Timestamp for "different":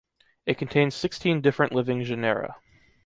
1.41-1.73